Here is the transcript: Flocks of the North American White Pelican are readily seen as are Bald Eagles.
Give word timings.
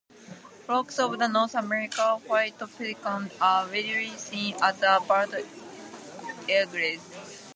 Flocks 0.65 0.97
of 0.97 1.19
the 1.19 1.27
North 1.27 1.53
American 1.53 2.15
White 2.27 2.57
Pelican 2.57 3.29
are 3.39 3.67
readily 3.67 4.09
seen 4.17 4.55
as 4.59 4.81
are 4.81 4.99
Bald 4.99 5.35
Eagles. 6.49 7.05